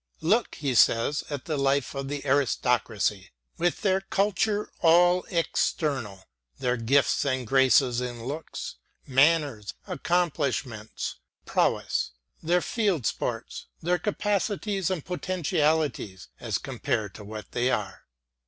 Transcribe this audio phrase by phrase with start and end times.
[0.21, 6.25] Look, he says, at the life of the aristocracy, with their culture all external;
[6.57, 15.05] their gifts and graces in looks, manners, accomplishments, prowess; their field sports, their capabilities and
[15.05, 18.07] poten tialities as compared with what they are.